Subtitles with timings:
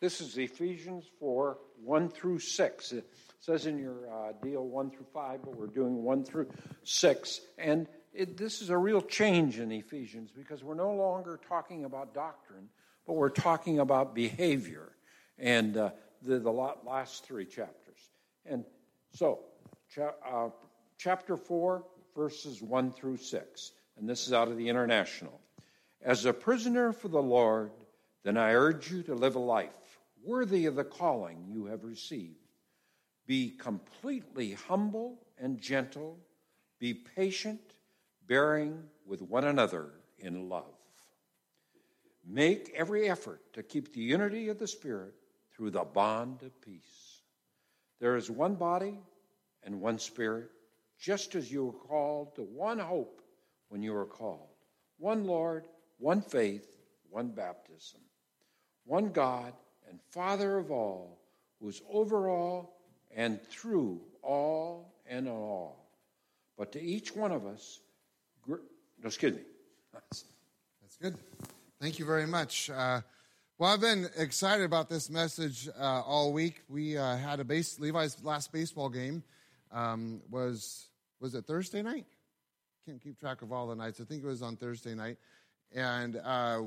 [0.00, 2.92] This is Ephesians 4 1 through 6.
[2.92, 3.04] It
[3.38, 6.48] says in your uh, deal 1 through 5, but we're doing 1 through
[6.84, 7.40] 6.
[7.58, 12.14] And it, this is a real change in Ephesians because we're no longer talking about
[12.14, 12.70] doctrine,
[13.06, 14.90] but we're talking about behavior.
[15.38, 15.90] And uh,
[16.22, 17.98] the, the last three chapters.
[18.46, 18.64] And
[19.12, 19.40] so,
[19.94, 20.48] cha- uh,
[20.96, 21.84] chapter 4,
[22.16, 23.72] verses 1 through 6.
[23.98, 25.38] And this is out of the International.
[26.02, 27.70] As a prisoner for the Lord,
[28.24, 29.70] then I urge you to live a life
[30.22, 32.36] worthy of the calling you have received.
[33.26, 36.18] Be completely humble and gentle.
[36.78, 37.60] Be patient,
[38.26, 40.64] bearing with one another in love.
[42.26, 45.14] Make every effort to keep the unity of the Spirit
[45.52, 47.20] through the bond of peace.
[48.00, 48.98] There is one body
[49.62, 50.50] and one Spirit,
[50.98, 53.22] just as you were called to one hope
[53.68, 54.48] when you were called,
[54.98, 55.66] one Lord,
[55.98, 56.66] one faith,
[57.10, 58.00] one baptism,
[58.84, 59.52] one God
[59.88, 61.18] and Father of all,
[61.60, 62.80] who is over all
[63.14, 65.88] and through all and all.
[66.56, 67.80] But to each one of us,
[68.46, 68.58] no,
[69.04, 69.40] excuse me.
[69.92, 70.24] That's,
[70.82, 71.16] That's good.
[71.80, 72.68] Thank you very much.
[72.68, 73.00] Uh,
[73.58, 76.62] well, I've been excited about this message uh, all week.
[76.68, 79.22] We uh, had a base Levi's last baseball game
[79.72, 80.88] um, was
[81.20, 82.06] was it Thursday night?
[82.86, 84.00] Can't keep track of all the nights.
[84.00, 85.18] I think it was on Thursday night,
[85.74, 86.62] and uh,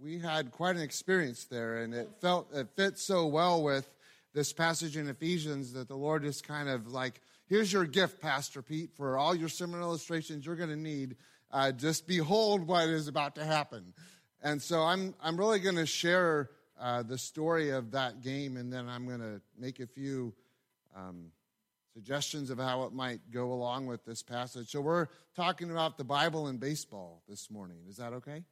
[0.00, 3.88] we had quite an experience there, and it felt it fit so well with
[4.34, 8.62] this passage in Ephesians that the Lord is kind of like, here's your gift, Pastor
[8.62, 11.16] Pete, for all your sermon illustrations you're going to need.
[11.50, 13.94] Uh, just behold what is about to happen.
[14.42, 18.72] And so I'm, I'm really going to share uh, the story of that game, and
[18.72, 20.34] then I'm going to make a few
[20.94, 21.32] um,
[21.94, 24.70] suggestions of how it might go along with this passage.
[24.70, 27.78] So we're talking about the Bible and baseball this morning.
[27.88, 28.44] Is that okay?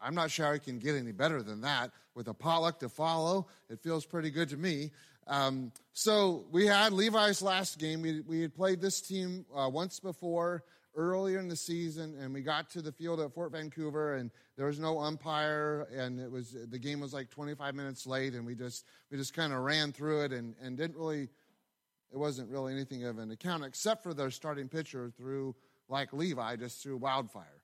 [0.00, 1.90] I'm not sure I can get any better than that.
[2.14, 4.90] With a potluck to follow, it feels pretty good to me.
[5.26, 8.02] Um, so we had Levi's last game.
[8.02, 10.64] We, we had played this team uh, once before
[10.96, 14.66] earlier in the season, and we got to the field at Fort Vancouver, and there
[14.66, 18.54] was no umpire, and it was the game was like 25 minutes late, and we
[18.54, 21.28] just we just kind of ran through it, and and didn't really.
[22.10, 25.54] It wasn't really anything of an account except for their starting pitcher threw
[25.90, 27.57] like Levi just threw wildfire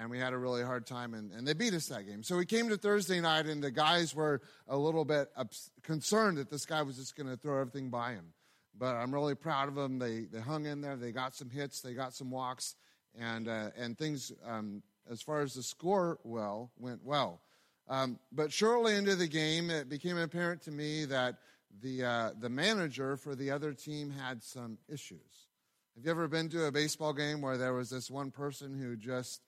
[0.00, 2.22] and we had a really hard time, and, and they beat us that game.
[2.22, 6.38] So we came to Thursday night, and the guys were a little bit ups- concerned
[6.38, 8.32] that this guy was just going to throw everything by him.
[8.78, 9.98] But I'm really proud of them.
[9.98, 12.76] They, they hung in there, they got some hits, they got some walks,
[13.14, 17.42] and, uh, and things, um, as far as the score well, went well.
[17.86, 21.36] Um, but shortly into the game, it became apparent to me that
[21.82, 25.48] the, uh, the manager for the other team had some issues.
[25.94, 28.96] Have you ever been to a baseball game where there was this one person who
[28.96, 29.42] just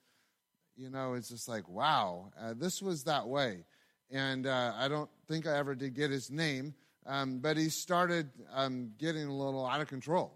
[0.75, 3.65] you know, it's just like, wow, uh, this was that way.
[4.11, 6.73] And uh, I don't think I ever did get his name,
[7.05, 10.33] um, but he started um, getting a little out of control.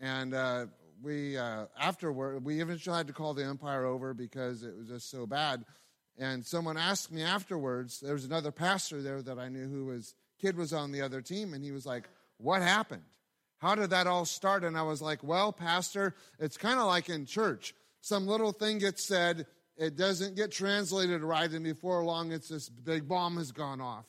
[0.00, 0.66] And uh,
[1.02, 5.10] we, uh, afterward, we eventually had to call the umpire over because it was just
[5.10, 5.64] so bad.
[6.18, 10.14] And someone asked me afterwards, there was another pastor there that I knew who was,
[10.40, 13.02] kid was on the other team, and he was like, what happened?
[13.58, 14.64] How did that all start?
[14.64, 18.78] And I was like, well, pastor, it's kind of like in church some little thing
[18.78, 19.46] gets said,
[19.76, 24.06] it doesn't get translated right, and before long, it's this big bomb has gone off.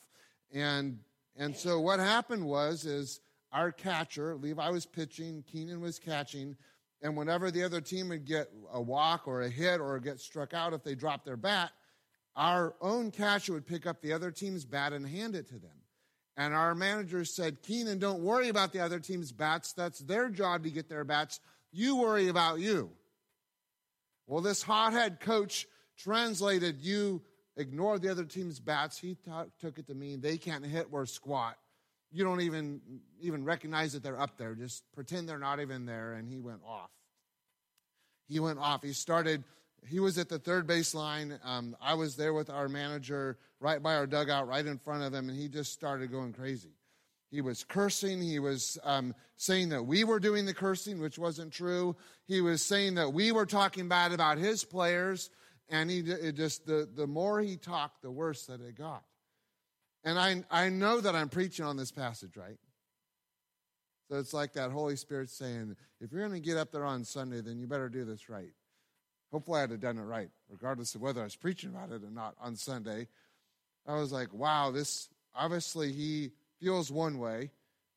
[0.54, 1.00] And
[1.36, 3.20] and so what happened was is
[3.52, 6.56] our catcher, Levi was pitching, Keenan was catching,
[7.02, 10.54] and whenever the other team would get a walk or a hit or get struck
[10.54, 11.72] out if they dropped their bat,
[12.36, 15.72] our own catcher would pick up the other team's bat and hand it to them.
[16.36, 19.74] And our manager said, Keenan, don't worry about the other team's bats.
[19.74, 21.40] That's their job to get their bats.
[21.72, 22.92] You worry about you.
[24.28, 27.22] Well, this hothead coach translated, you
[27.56, 28.98] ignore the other team's bats.
[28.98, 31.58] He t- took it to mean they can't hit or squat.
[32.12, 32.82] You don't even,
[33.20, 34.54] even recognize that they're up there.
[34.54, 36.14] Just pretend they're not even there.
[36.14, 36.92] And he went off.
[38.28, 38.84] He went off.
[38.84, 39.44] He started,
[39.86, 41.40] he was at the third baseline.
[41.44, 45.14] Um, I was there with our manager right by our dugout, right in front of
[45.14, 46.77] him, and he just started going crazy.
[47.30, 48.22] He was cursing.
[48.22, 51.96] He was um, saying that we were doing the cursing, which wasn't true.
[52.26, 55.30] He was saying that we were talking bad about his players.
[55.70, 56.02] And he
[56.32, 59.04] just, the, the more he talked, the worse that it got.
[60.06, 62.58] And I, I know that I'm preaching on this passage, right?
[64.10, 67.04] So it's like that Holy Spirit saying, if you're going to get up there on
[67.04, 68.54] Sunday, then you better do this right.
[69.34, 72.10] Hopefully, I'd have done it right, regardless of whether I was preaching about it or
[72.10, 73.10] not on Sunday.
[73.86, 77.52] I was like, wow, this obviously he feels one way.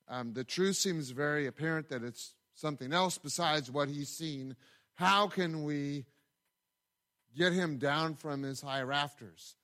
[0.08, 4.56] Um, the truth seems very apparent that it's something else besides what he's seen.
[4.94, 6.04] How can we
[7.36, 9.54] get him down from his high rafters?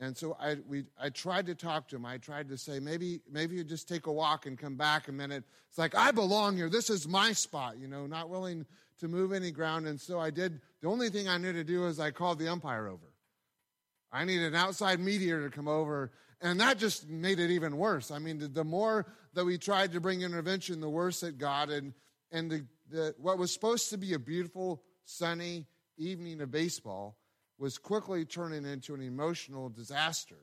[0.00, 2.06] And so I, we, I tried to talk to him.
[2.06, 5.12] I tried to say, maybe, maybe you just take a walk and come back a
[5.12, 5.42] minute.
[5.68, 6.70] It's like, I belong here.
[6.70, 8.64] This is my spot, you know, not willing
[9.00, 9.86] to move any ground.
[9.86, 10.60] And so I did.
[10.82, 13.07] The only thing I knew to do is I called the umpire over.
[14.12, 16.10] I needed an outside mediator to come over.
[16.40, 18.10] And that just made it even worse.
[18.10, 21.68] I mean, the, the more that we tried to bring intervention, the worse it got.
[21.68, 21.92] And,
[22.30, 25.66] and the, the, what was supposed to be a beautiful, sunny
[25.96, 27.16] evening of baseball
[27.58, 30.36] was quickly turning into an emotional disaster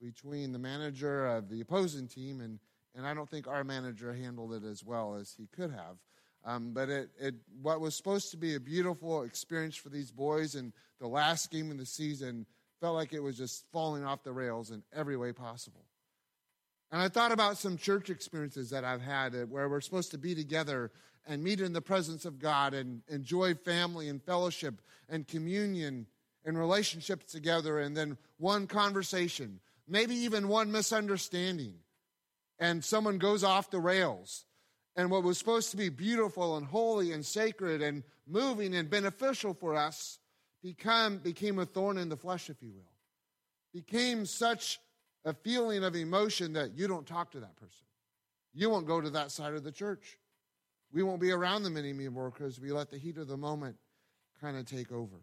[0.00, 2.58] between the manager of the opposing team and,
[2.94, 5.96] and I don't think our manager handled it as well as he could have.
[6.44, 10.54] Um, but it, it, what was supposed to be a beautiful experience for these boys
[10.54, 12.46] in the last game of the season
[12.80, 15.84] felt like it was just falling off the rails in every way possible.
[16.90, 20.18] And I thought about some church experiences that I've had uh, where we're supposed to
[20.18, 20.90] be together
[21.26, 26.06] and meet in the presence of God and enjoy family and fellowship and communion
[26.44, 31.74] and relationships together, and then one conversation, maybe even one misunderstanding,
[32.58, 34.46] and someone goes off the rails.
[34.96, 39.54] And what was supposed to be beautiful and holy and sacred and moving and beneficial
[39.54, 40.18] for us
[40.62, 42.92] become, became a thorn in the flesh, if you will.
[43.72, 44.78] Became such
[45.24, 47.86] a feeling of emotion that you don't talk to that person.
[48.52, 50.18] You won't go to that side of the church.
[50.92, 53.76] We won't be around them anymore because we let the heat of the moment
[54.40, 55.16] kind of take over.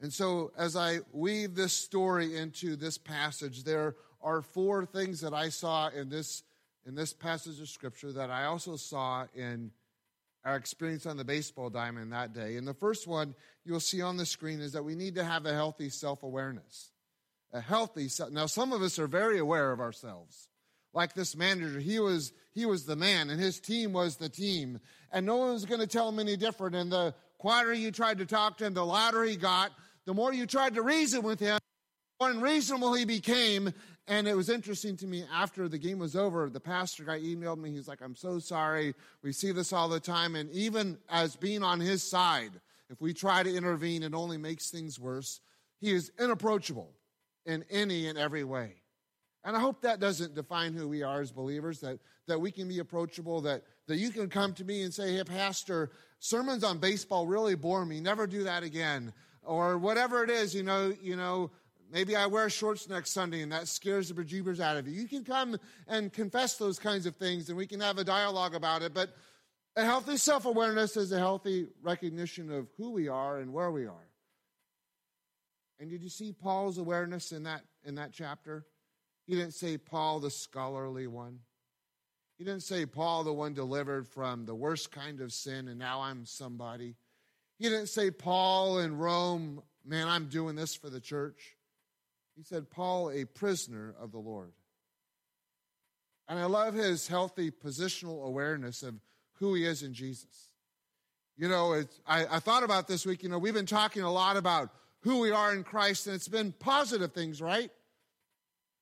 [0.00, 5.34] And so, as I weave this story into this passage, there are four things that
[5.34, 6.44] I saw in this,
[6.86, 9.72] in this passage of Scripture that I also saw in
[10.48, 12.56] our experience on the baseball diamond that day.
[12.56, 13.34] And the first one
[13.64, 16.90] you'll see on the screen is that we need to have a healthy self awareness.
[17.52, 18.30] A healthy self.
[18.30, 20.48] Now, some of us are very aware of ourselves.
[20.94, 24.80] Like this manager, he was, he was the man, and his team was the team.
[25.12, 26.74] And no one was going to tell him any different.
[26.74, 29.70] And the quieter you tried to talk to him, the louder he got
[30.08, 31.58] the more you tried to reason with him,
[32.18, 33.74] the more unreasonable he became.
[34.08, 37.58] And it was interesting to me after the game was over, the pastor guy emailed
[37.58, 37.70] me.
[37.70, 38.94] He's like, I'm so sorry.
[39.22, 40.34] We see this all the time.
[40.34, 42.52] And even as being on his side,
[42.88, 45.40] if we try to intervene, it only makes things worse.
[45.78, 46.90] He is inapproachable
[47.44, 48.76] in any and every way.
[49.44, 52.66] And I hope that doesn't define who we are as believers, that, that we can
[52.66, 56.78] be approachable, that, that you can come to me and say, Hey, Pastor, sermons on
[56.78, 58.00] baseball really bore me.
[58.00, 59.12] Never do that again
[59.48, 61.50] or whatever it is, you know, you know,
[61.90, 65.00] maybe I wear shorts next Sunday and that scares the bejeebers out of you.
[65.00, 65.56] You can come
[65.86, 68.94] and confess those kinds of things and we can have a dialogue about it.
[68.94, 69.10] But
[69.76, 73.86] a healthy self awareness is a healthy recognition of who we are and where we
[73.86, 74.08] are.
[75.80, 78.66] And did you see Paul's awareness in that, in that chapter?
[79.26, 81.40] He didn't say Paul, the scholarly one.
[82.38, 86.00] He didn't say Paul, the one delivered from the worst kind of sin, and now
[86.00, 86.94] I'm somebody.
[87.58, 91.56] He didn't say, Paul in Rome, man, I'm doing this for the church.
[92.38, 94.52] He said, Paul, a prisoner of the Lord.
[96.28, 98.94] And I love his healthy positional awareness of
[99.40, 100.48] who he is in Jesus.
[101.36, 104.36] You know, I, I thought about this week, you know, we've been talking a lot
[104.36, 107.72] about who we are in Christ, and it's been positive things, right?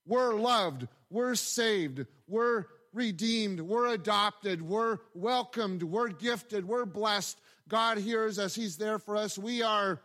[0.06, 7.96] We're loved, we're saved, we're redeemed, we're adopted, we're welcomed, we're gifted, we're blessed, God
[7.96, 9.38] hears us, He's there for us.
[9.38, 10.02] We are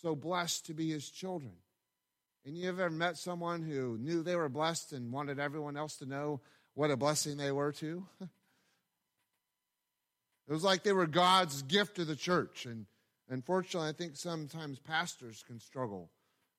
[0.00, 1.52] so blessed to be His children.
[2.44, 6.06] And you ever met someone who knew they were blessed and wanted everyone else to
[6.06, 6.40] know
[6.74, 8.06] what a blessing they were too?
[8.20, 8.28] it
[10.48, 12.64] was like they were God's gift to the church.
[12.64, 12.86] And
[13.28, 16.10] unfortunately, I think sometimes pastors can struggle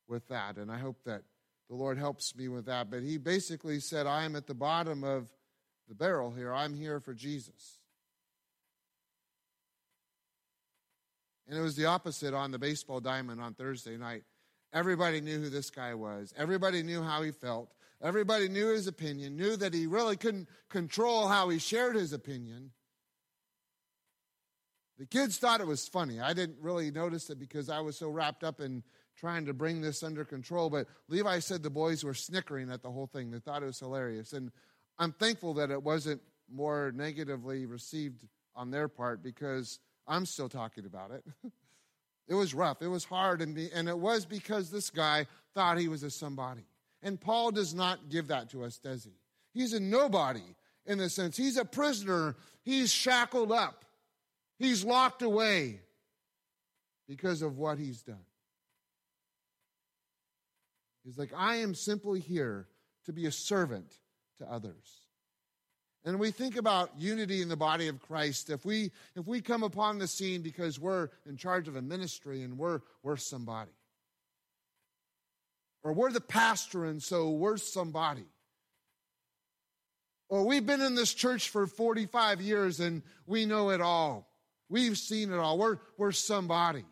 [0.08, 0.58] with that.
[0.58, 1.24] And I hope that
[1.70, 2.92] the Lord helps me with that.
[2.92, 5.30] But he basically said, I am at the bottom of
[5.88, 6.54] the barrel here.
[6.54, 7.80] I'm here for Jesus.
[11.52, 14.24] And it was the opposite on the baseball diamond on Thursday night.
[14.72, 16.34] Everybody knew who this guy was.
[16.38, 17.74] Everybody knew how he felt.
[18.02, 22.72] Everybody knew his opinion, knew that he really couldn't control how he shared his opinion.
[24.98, 26.22] The kids thought it was funny.
[26.22, 28.82] I didn't really notice it because I was so wrapped up in
[29.18, 30.70] trying to bring this under control.
[30.70, 33.30] But Levi said the boys were snickering at the whole thing.
[33.30, 34.32] They thought it was hilarious.
[34.32, 34.52] And
[34.98, 38.24] I'm thankful that it wasn't more negatively received
[38.56, 39.80] on their part because
[40.12, 41.24] I'm still talking about it.
[42.28, 42.82] it was rough.
[42.82, 43.42] It was hard.
[43.42, 46.66] And, and it was because this guy thought he was a somebody.
[47.02, 49.12] And Paul does not give that to us, does he?
[49.54, 50.44] He's a nobody
[50.86, 51.38] in the sense.
[51.38, 52.36] He's a prisoner.
[52.64, 53.86] He's shackled up.
[54.60, 55.80] He's locked away
[57.08, 58.26] because of what he's done.
[61.06, 62.68] He's like, I am simply here
[63.06, 63.98] to be a servant
[64.40, 65.01] to others.
[66.04, 68.50] And we think about unity in the body of Christ.
[68.50, 72.42] If we, if we come upon the scene because we're in charge of a ministry
[72.42, 73.72] and we're, we're somebody.
[75.84, 78.26] Or we're the pastor, and so we're somebody.
[80.30, 84.28] Or we've been in this church for 45 years and we know it all.
[84.70, 85.58] We've seen it all.
[85.58, 86.86] We're, we're somebody.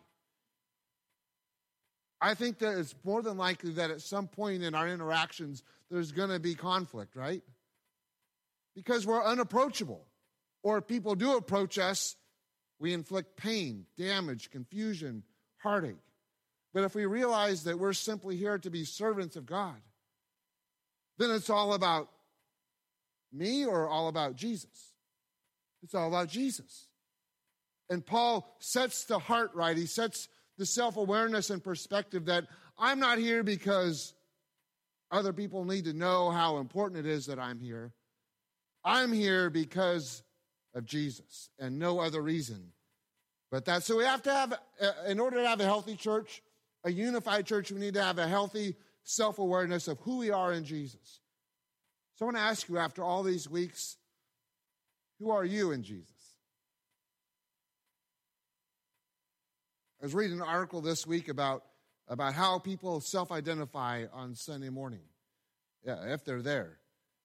[2.20, 6.12] I think that it's more than likely that at some point in our interactions, there's
[6.12, 7.42] going to be conflict, right?
[8.74, 10.06] Because we're unapproachable.
[10.62, 12.16] Or if people do approach us,
[12.78, 15.22] we inflict pain, damage, confusion,
[15.58, 15.96] heartache.
[16.72, 19.76] But if we realize that we're simply here to be servants of God,
[21.18, 22.08] then it's all about
[23.32, 24.92] me or all about Jesus?
[25.82, 26.86] It's all about Jesus.
[27.88, 29.76] And Paul sets the heart right.
[29.76, 32.46] He sets the self awareness and perspective that
[32.78, 34.14] I'm not here because
[35.10, 37.92] other people need to know how important it is that I'm here.
[38.84, 40.22] I'm here because
[40.74, 42.72] of Jesus and no other reason
[43.50, 43.82] but that.
[43.82, 46.42] So we have to have, uh, in order to have a healthy church,
[46.84, 50.52] a unified church, we need to have a healthy self awareness of who we are
[50.52, 51.20] in Jesus.
[52.14, 53.96] So I want to ask you after all these weeks,
[55.18, 56.06] who are you in Jesus?
[60.00, 61.64] I was reading an article this week about,
[62.08, 65.02] about how people self identify on Sunday morning,
[65.84, 66.78] yeah, if they're there.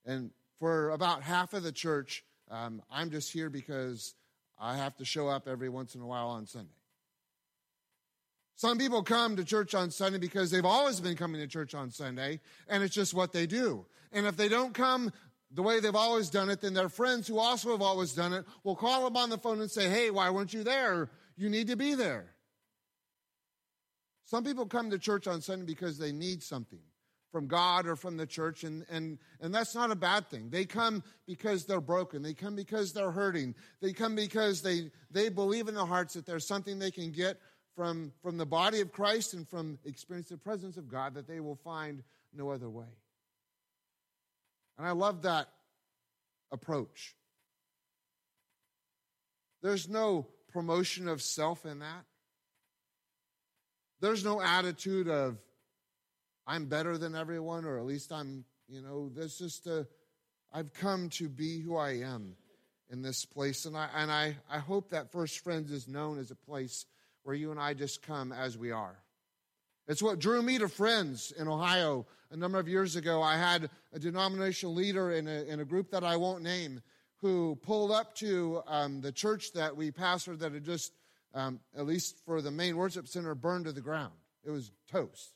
[0.06, 0.32] And
[0.66, 4.16] for about half of the church, um, I'm just here because
[4.60, 6.74] I have to show up every once in a while on Sunday.
[8.56, 11.92] Some people come to church on Sunday because they've always been coming to church on
[11.92, 13.86] Sunday, and it's just what they do.
[14.12, 15.14] And if they don't come
[15.52, 18.44] the way they've always done it, then their friends who also have always done it
[18.64, 21.12] will call them on the phone and say, Hey, why weren't you there?
[21.38, 22.26] You need to be there.
[24.26, 26.82] Some people come to church on Sunday because they need something
[27.36, 30.50] from God or from the church, and, and, and that's not a bad thing.
[30.50, 32.22] They come because they're broken.
[32.22, 33.56] They come because they're hurting.
[33.82, 37.42] They come because they, they believe in their hearts that there's something they can get
[37.76, 41.42] from, from the body of Christ and from experience the presence of God that they
[41.42, 42.86] will find no other way.
[44.78, 45.50] And I love that
[46.54, 47.16] approach.
[49.62, 52.06] There's no promotion of self in that.
[54.00, 55.38] There's no attitude of,
[56.48, 59.88] I'm better than everyone, or at least I'm, you know, there's just a,
[60.54, 62.36] I've come to be who I am
[62.90, 63.66] in this place.
[63.66, 66.86] And I, and I, I hope that First Friends is known as a place
[67.24, 68.96] where you and I just come as we are.
[69.88, 73.22] It's what drew me to Friends in Ohio a number of years ago.
[73.22, 76.82] I had a denominational leader in a, in a group that I won't name
[77.22, 80.92] who pulled up to um, the church that we pastored that had just,
[81.34, 84.14] um, at least for the main worship center, burned to the ground.
[84.44, 85.35] It was toast.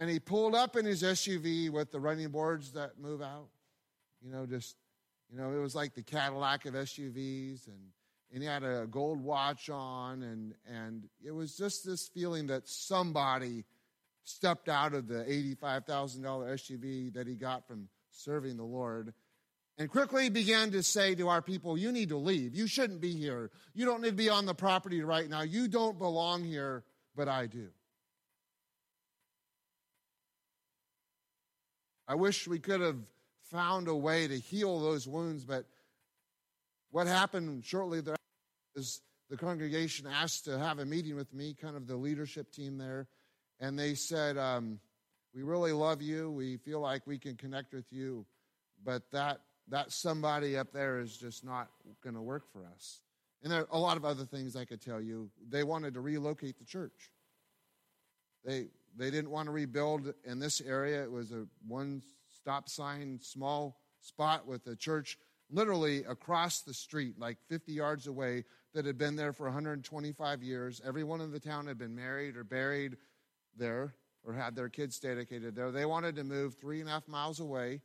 [0.00, 3.48] And he pulled up in his SUV with the running boards that move out.
[4.22, 4.76] You know, just,
[5.30, 7.92] you know, it was like the Cadillac of SUVs and
[8.32, 12.68] and he had a gold watch on, and, and it was just this feeling that
[12.68, 13.64] somebody
[14.22, 19.14] stepped out of the $85,000 SUV that he got from serving the Lord
[19.78, 22.54] and quickly began to say to our people, You need to leave.
[22.54, 23.50] You shouldn't be here.
[23.74, 25.42] You don't need to be on the property right now.
[25.42, 26.84] You don't belong here,
[27.16, 27.68] but I do.
[32.10, 32.96] I wish we could have
[33.50, 35.66] found a way to heal those wounds, but
[36.90, 38.16] what happened shortly thereafter
[38.76, 42.78] is the congregation asked to have a meeting with me, kind of the leadership team
[42.78, 43.08] there,
[43.60, 44.80] and they said, um,
[45.34, 46.30] "We really love you.
[46.30, 48.24] We feel like we can connect with you,
[48.82, 53.02] but that that somebody up there is just not going to work for us."
[53.42, 55.30] And there are a lot of other things I could tell you.
[55.46, 57.10] They wanted to relocate the church.
[58.44, 61.02] They they didn't want to rebuild in this area.
[61.02, 65.18] It was a one stop sign, small spot with a church
[65.50, 70.80] literally across the street, like 50 yards away, that had been there for 125 years.
[70.84, 72.96] Everyone in the town had been married or buried
[73.56, 75.70] there or had their kids dedicated there.
[75.70, 77.80] They wanted to move three and a half miles away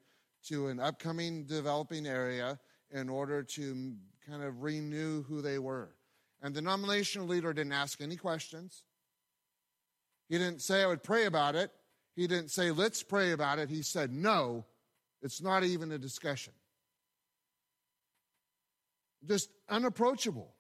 [0.47, 2.59] to an upcoming developing area
[2.91, 3.93] in order to
[4.27, 5.95] kind of renew who they were.
[6.41, 8.83] And the denominational leader didn't ask any questions.
[10.33, 11.71] He didn't say, I would pray about it.
[12.15, 13.69] He didn't say, let's pray about it.
[13.69, 14.65] He said, no,
[15.21, 16.53] it's not even a discussion
[19.27, 20.53] just unapproachable.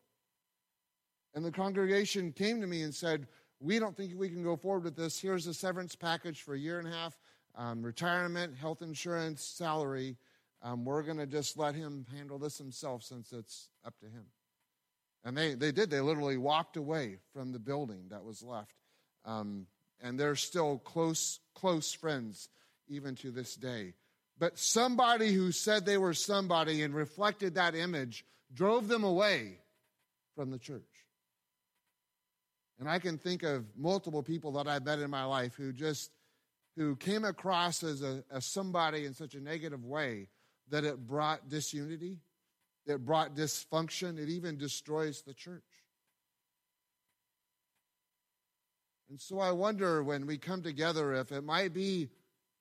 [1.35, 3.27] And the congregation came to me and said,
[3.59, 5.19] We don't think we can go forward with this.
[5.19, 7.17] Here's a severance package for a year and a half
[7.55, 10.17] um, retirement, health insurance, salary.
[10.61, 14.25] Um, we're going to just let him handle this himself since it's up to him.
[15.25, 15.89] And they, they did.
[15.89, 18.75] They literally walked away from the building that was left.
[19.25, 19.67] Um,
[20.01, 22.49] and they're still close, close friends
[22.87, 23.93] even to this day.
[24.37, 29.59] But somebody who said they were somebody and reflected that image drove them away
[30.35, 30.81] from the church.
[32.79, 36.11] And I can think of multiple people that I've met in my life who just
[36.75, 40.27] who came across as, a, as somebody in such a negative way
[40.69, 42.17] that it brought disunity,
[42.87, 45.63] it brought dysfunction, it even destroys the church.
[49.13, 52.09] And so I wonder when we come together if it might be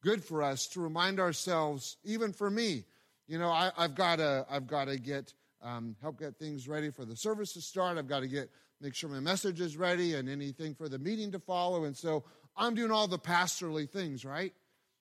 [0.03, 2.85] good for us to remind ourselves, even for me,
[3.27, 5.33] you know, I, have got to, I've got to get
[5.63, 7.97] um, help get things ready for the service to start.
[7.97, 8.51] I've got to get
[8.83, 11.85] make sure my message is ready and anything for the meeting to follow.
[11.85, 12.23] And so
[12.55, 14.53] I'm doing all the pastorly things, right?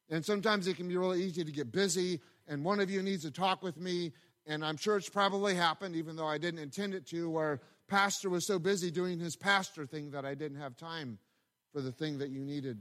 [0.10, 3.24] And sometimes it can be really easy to get busy, and one of you needs
[3.24, 4.14] to talk with me.
[4.48, 8.30] And I'm sure it's probably happened, even though I didn't intend it to, where pastor
[8.30, 11.20] was so busy doing his pastor thing that I didn't have time
[11.74, 12.80] for the thing that you needed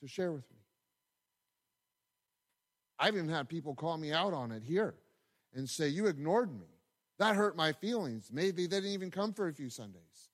[0.00, 0.56] to share with me.
[2.98, 4.94] I've even had people call me out on it here
[5.54, 6.66] and say, You ignored me.
[7.18, 8.30] That hurt my feelings.
[8.32, 10.30] Maybe they didn't even come for a few Sundays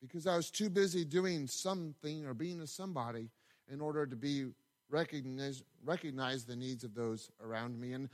[0.00, 3.28] because I was too busy doing something or being a somebody
[3.70, 4.46] in order to be
[4.90, 7.92] recognize, recognize the needs of those around me.
[7.92, 8.08] And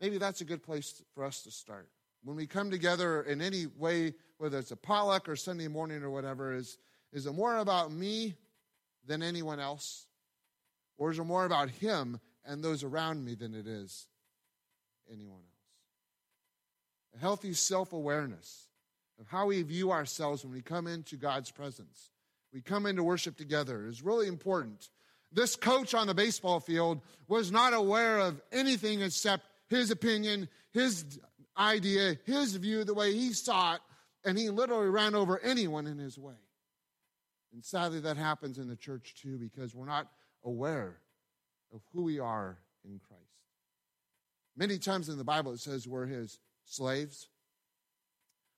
[0.00, 1.88] maybe that's a good place for us to start.
[2.22, 6.10] When we come together in any way, whether it's a potluck or Sunday morning or
[6.10, 6.78] whatever, is,
[7.12, 8.34] is it more about me
[9.06, 10.06] than anyone else?
[10.98, 14.06] Or is it more about him and those around me than it is
[15.10, 15.50] anyone else?
[17.14, 18.68] a healthy self awareness
[19.18, 22.10] of how we view ourselves when we come into God's presence.
[22.52, 24.88] We come into worship together is really important.
[25.32, 31.20] This coach on the baseball field was not aware of anything except his opinion, his
[31.56, 33.80] idea, his view, the way he saw it,
[34.24, 36.34] and he literally ran over anyone in his way.
[37.52, 40.08] And sadly, that happens in the church too because we're not
[40.44, 40.98] aware
[41.74, 43.24] of who we are in Christ.
[44.56, 47.28] Many times in the Bible it says we're his slaves,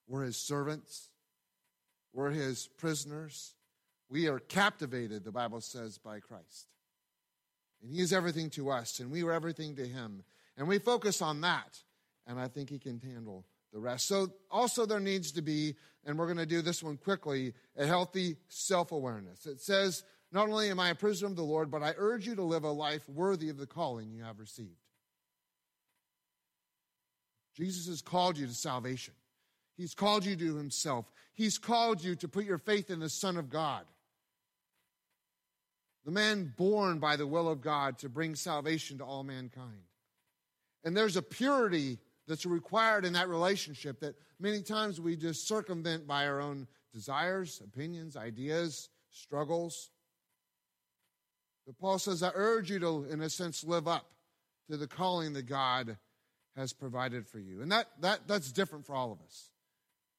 [0.07, 1.09] we're his servants,
[2.13, 3.55] we're his prisoners.
[4.09, 6.67] We are captivated, the Bible says, by Christ.
[7.81, 10.23] And he is everything to us, and we are everything to him.
[10.55, 11.79] And we focus on that,
[12.27, 14.07] and I think he can handle the rest.
[14.07, 17.85] So, also, there needs to be, and we're going to do this one quickly, a
[17.85, 19.45] healthy self awareness.
[19.45, 22.35] It says, Not only am I a prisoner of the Lord, but I urge you
[22.35, 24.77] to live a life worthy of the calling you have received.
[27.55, 29.13] Jesus has called you to salvation.
[29.75, 31.11] He's called you to himself.
[31.33, 33.85] He's called you to put your faith in the Son of God.
[36.05, 39.83] The man born by the will of God to bring salvation to all mankind.
[40.83, 46.07] And there's a purity that's required in that relationship that many times we just circumvent
[46.07, 49.89] by our own desires, opinions, ideas, struggles.
[51.65, 54.05] But Paul says, I urge you to, in a sense, live up
[54.69, 55.97] to the calling that God
[56.55, 57.61] has provided for you.
[57.61, 59.49] And that, that, that's different for all of us.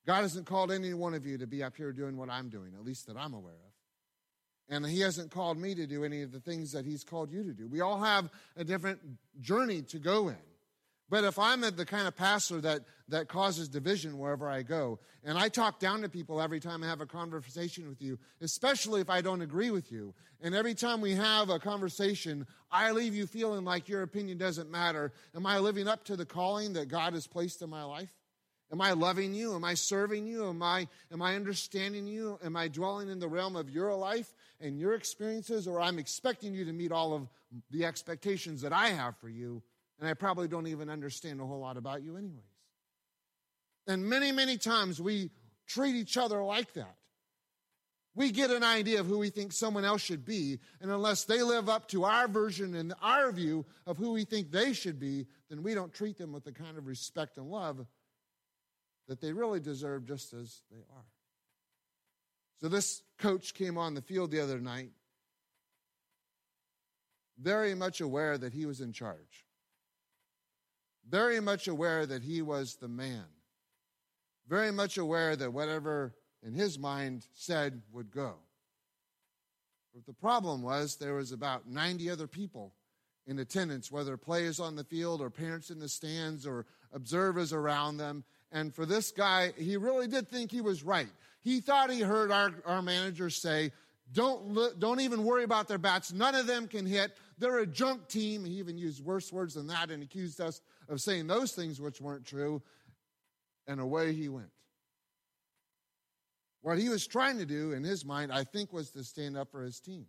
[0.07, 2.73] God hasn't called any one of you to be up here doing what I'm doing,
[2.75, 4.75] at least that I'm aware of.
[4.75, 7.43] And He hasn't called me to do any of the things that He's called you
[7.45, 7.69] to do.
[7.69, 9.01] We all have a different
[9.41, 10.37] journey to go in.
[11.15, 15.39] But if I'm the kind of pastor that, that causes division wherever I go, and
[15.39, 19.09] I talk down to people every time I have a conversation with you, especially if
[19.09, 23.29] I don't agree with you, and every time we have a conversation, I leave you
[23.29, 27.13] feeling like your opinion doesn't matter, am I living up to the calling that God
[27.13, 28.13] has placed in my life?
[28.73, 29.55] Am I loving you?
[29.55, 30.49] Am I serving you?
[30.49, 32.41] Am I, am I understanding you?
[32.45, 35.69] Am I dwelling in the realm of your life and your experiences?
[35.69, 37.29] Or I'm expecting you to meet all of
[37.71, 39.63] the expectations that I have for you
[39.99, 42.43] and I probably don't even understand a whole lot about you, anyways.
[43.87, 45.31] And many, many times we
[45.67, 46.97] treat each other like that.
[48.17, 51.43] We get an idea of who we think someone else should be, and unless they
[51.43, 55.27] live up to our version and our view of who we think they should be,
[55.51, 57.85] then we don't treat them with the kind of respect and love
[59.09, 61.07] that they really deserve just as they are.
[62.61, 64.91] So, this coach came on the field the other night,
[67.39, 69.44] very much aware that he was in charge
[71.09, 73.25] very much aware that he was the man,
[74.49, 78.35] very much aware that whatever in his mind said would go.
[79.95, 82.75] But the problem was there was about 90 other people
[83.27, 87.97] in attendance, whether players on the field or parents in the stands or observers around
[87.97, 88.25] them.
[88.53, 91.09] And for this guy, he really did think he was right.
[91.43, 93.73] He thought he heard our, our manager say,
[94.13, 96.13] don't, don't even worry about their bats.
[96.13, 97.17] None of them can hit.
[97.39, 98.45] They're a junk team.
[98.45, 102.01] He even used worse words than that and accused us of saying those things which
[102.01, 102.63] weren't true.
[103.67, 104.51] And away he went.
[106.61, 109.51] What he was trying to do in his mind, I think, was to stand up
[109.51, 110.07] for his team.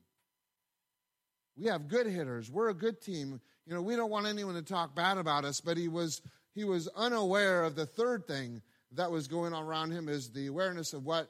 [1.57, 2.51] We have good hitters.
[2.51, 3.39] We're a good team.
[3.65, 6.21] You know, we don't want anyone to talk bad about us, but he was
[6.53, 8.61] he was unaware of the third thing
[8.93, 11.29] that was going on around him is the awareness of what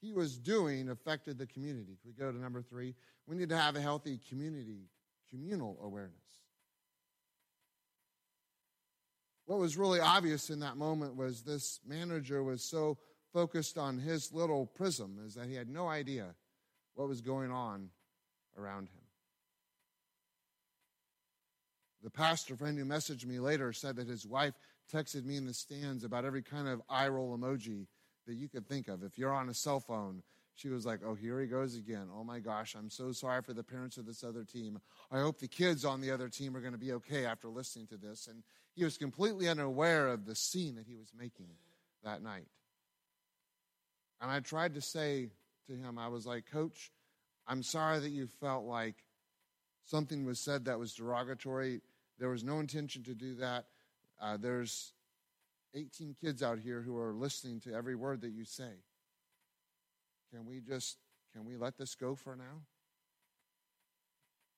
[0.00, 1.98] he was doing affected the community.
[2.00, 2.94] Can we go to number three?
[3.26, 4.88] We need to have a healthy community,
[5.30, 6.14] communal awareness.
[9.46, 12.98] What was really obvious in that moment was this manager was so
[13.32, 16.34] focused on his little prism is that he had no idea
[16.94, 17.90] what was going on
[18.56, 19.00] around him.
[22.02, 24.54] The pastor friend who messaged me later said that his wife
[24.92, 27.86] texted me in the stands about every kind of eye roll emoji
[28.26, 29.02] that you could think of.
[29.02, 30.22] If you're on a cell phone,
[30.54, 32.08] she was like, Oh, here he goes again.
[32.14, 34.78] Oh my gosh, I'm so sorry for the parents of this other team.
[35.10, 37.86] I hope the kids on the other team are going to be okay after listening
[37.88, 38.26] to this.
[38.26, 38.42] And
[38.74, 41.48] he was completely unaware of the scene that he was making
[42.04, 42.46] that night.
[44.20, 45.30] And I tried to say
[45.66, 46.90] to him, I was like, Coach,
[47.46, 48.96] I'm sorry that you felt like
[49.86, 51.80] something was said that was derogatory.
[52.18, 53.64] There was no intention to do that.
[54.20, 54.92] Uh, there's
[55.74, 58.72] 18 kids out here who are listening to every word that you say.
[60.32, 60.98] Can we just,
[61.32, 62.62] can we let this go for now?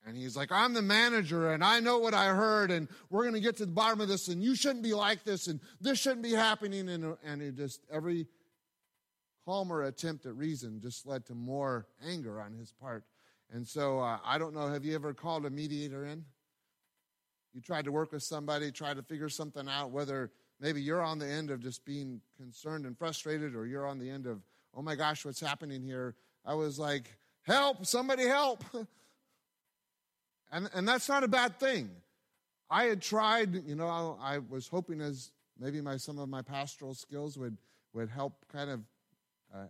[0.05, 3.35] And he's like, I'm the manager and I know what I heard and we're going
[3.35, 5.99] to get to the bottom of this and you shouldn't be like this and this
[6.01, 6.89] shouldn't be happening.
[6.89, 8.27] And, and it just, every
[9.45, 13.05] calmer attempt at reason just led to more anger on his part.
[13.53, 16.25] And so uh, I don't know, have you ever called a mediator in?
[17.53, 21.19] You tried to work with somebody, tried to figure something out, whether maybe you're on
[21.19, 24.41] the end of just being concerned and frustrated, or you're on the end of,
[24.75, 26.15] oh my gosh, what's happening here?
[26.47, 28.65] I was like, help, somebody help.
[30.53, 31.91] and, and that's not a bad thing.
[32.71, 36.95] I had tried, you know, I was hoping as maybe my some of my pastoral
[36.95, 37.59] skills would
[37.93, 38.81] would help kind of
[39.55, 39.67] uh,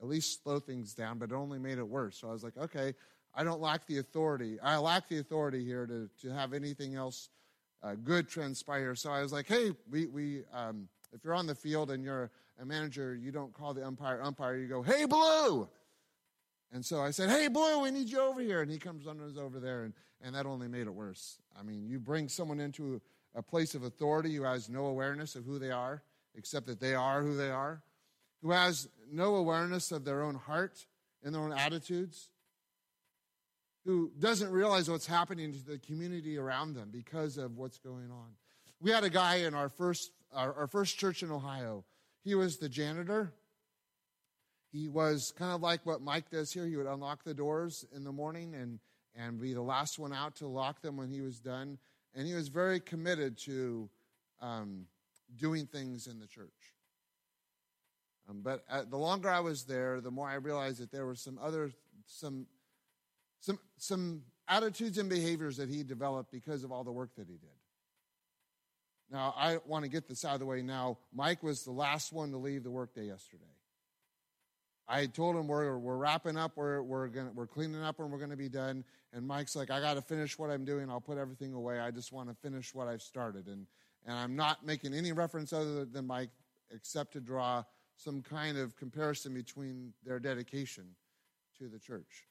[0.00, 2.16] at least slow things down, but it only made it worse.
[2.18, 2.94] So I was like, okay,
[3.32, 4.58] I don't lack the authority.
[4.60, 7.28] I lack the authority here to, to have anything else
[7.82, 8.94] uh, good transpire.
[8.94, 12.30] So I was like, hey, we, we um, if you're on the field and you're
[12.60, 15.68] a manager, you don't call the umpire umpire, you go, hey, Blue.
[16.72, 18.60] And so I said, hey, Blue, we need you over here.
[18.60, 21.38] And he comes us over there, and, and that only made it worse.
[21.58, 23.00] I mean, you bring someone into
[23.34, 26.02] a place of authority who has no awareness of who they are,
[26.34, 27.82] except that they are who they are,
[28.42, 30.86] who has no awareness of their own heart
[31.22, 32.30] and their own attitudes,
[33.86, 38.34] who doesn't realize what's happening to the community around them because of what's going on.
[38.80, 41.84] We had a guy in our first, our, our first church in Ohio.
[42.24, 43.32] He was the janitor.
[44.72, 46.66] He was kind of like what Mike does here.
[46.66, 48.80] He would unlock the doors in the morning and,
[49.14, 51.78] and be the last one out to lock them when he was done.
[52.12, 53.88] And he was very committed to
[54.42, 54.86] um,
[55.36, 56.50] doing things in the church.
[58.28, 61.14] Um, but uh, the longer I was there, the more I realized that there were
[61.14, 61.70] some other
[62.06, 62.46] some
[63.46, 67.34] some some attitudes and behaviors that he developed because of all the work that he
[67.34, 67.48] did.
[69.10, 70.98] Now I want to get this out of the way now.
[71.14, 73.44] Mike was the last one to leave the workday yesterday.
[74.88, 78.18] I told him we're we're wrapping up, we're we're gonna we're cleaning up, and we're
[78.18, 78.84] going to be done.
[79.12, 80.90] And Mike's like, I got to finish what I'm doing.
[80.90, 81.80] I'll put everything away.
[81.80, 83.46] I just want to finish what I've started.
[83.46, 83.66] And
[84.04, 86.30] and I'm not making any reference other than Mike,
[86.72, 87.64] except to draw
[87.96, 90.84] some kind of comparison between their dedication
[91.58, 92.26] to the church.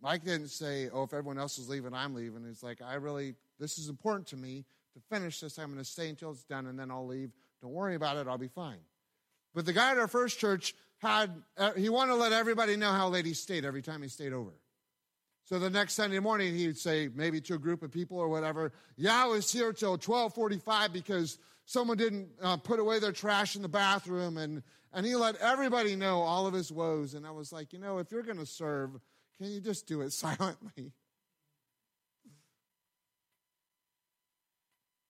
[0.00, 2.44] Mike didn't say, Oh, if everyone else is leaving, I'm leaving.
[2.46, 5.58] He's like, I really, this is important to me to finish this.
[5.58, 7.30] I'm going to stay until it's done and then I'll leave.
[7.62, 8.26] Don't worry about it.
[8.26, 8.78] I'll be fine.
[9.54, 12.92] But the guy at our first church had, uh, he wanted to let everybody know
[12.92, 14.52] how late he stayed every time he stayed over.
[15.44, 18.72] So the next Sunday morning, he'd say, maybe to a group of people or whatever,
[18.96, 23.62] yeah, I was here till 1245 because someone didn't uh, put away their trash in
[23.62, 27.14] the bathroom, and, and he let everybody know all of his woes.
[27.14, 28.90] And I was like, you know, if you're going to serve,
[29.38, 30.92] can you just do it silently?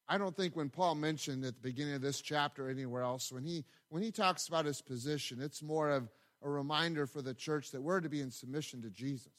[0.08, 3.42] I don't think when Paul mentioned at the beginning of this chapter anywhere else, when
[3.42, 6.08] he, when he talks about his position, it's more of
[6.42, 9.32] a reminder for the church that we're to be in submission to Jesus.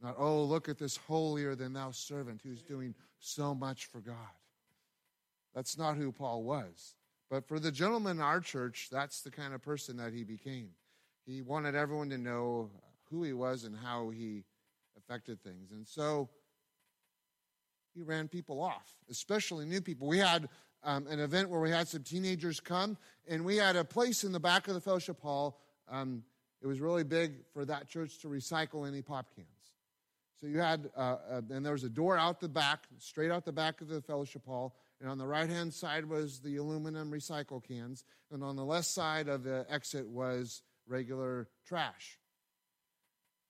[0.00, 4.14] Not, oh, look at this holier than thou servant who's doing so much for God.
[5.54, 6.94] That's not who Paul was.
[7.28, 10.68] But for the gentleman in our church, that's the kind of person that he became.
[11.24, 12.70] He wanted everyone to know
[13.10, 14.44] who he was and how he
[14.96, 15.70] affected things.
[15.72, 16.28] And so
[17.94, 20.06] he ran people off, especially new people.
[20.06, 20.48] We had
[20.82, 24.32] um, an event where we had some teenagers come, and we had a place in
[24.32, 25.60] the back of the fellowship hall.
[25.88, 26.22] Um,
[26.62, 29.48] it was really big for that church to recycle any pop cans.
[30.40, 33.44] So you had, uh, uh, and there was a door out the back, straight out
[33.44, 37.10] the back of the fellowship hall, and on the right hand side was the aluminum
[37.10, 42.18] recycle cans, and on the left side of the exit was regular trash.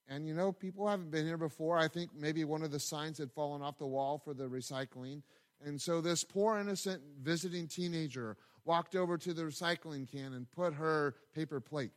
[0.09, 1.79] And you know, people haven't been here before.
[1.79, 5.23] I think maybe one of the signs had fallen off the wall for the recycling.
[5.65, 10.75] And so this poor innocent visiting teenager walked over to the recycling can and put
[10.75, 11.93] her paper plate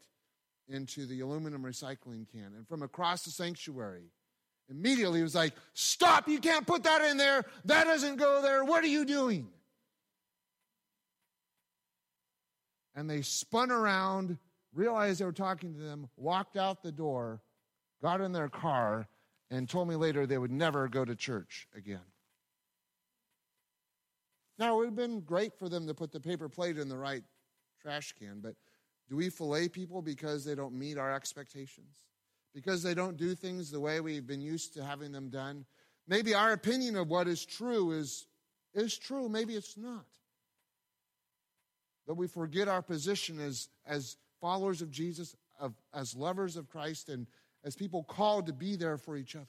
[0.67, 2.54] into the aluminum recycling can.
[2.56, 4.12] And from across the sanctuary,
[4.69, 7.43] immediately was like, Stop, you can't put that in there.
[7.65, 8.63] That doesn't go there.
[8.63, 9.50] What are you doing?
[12.95, 14.38] And they spun around,
[14.74, 17.41] realized they were talking to them, walked out the door,
[18.01, 19.07] got in their car,
[19.51, 21.99] and told me later they would never go to church again.
[24.57, 26.97] Now, it would have been great for them to put the paper plate in the
[26.97, 27.23] right
[27.81, 28.55] trash can, but
[29.09, 32.03] do we fillet people because they don't meet our expectations?
[32.53, 35.65] Because they don't do things the way we've been used to having them done?
[36.07, 38.27] Maybe our opinion of what is true is,
[38.73, 40.05] is true, maybe it's not.
[42.05, 47.09] But we forget our position as, as followers of Jesus, of, as lovers of Christ,
[47.09, 47.27] and
[47.63, 49.45] as people called to be there for each other.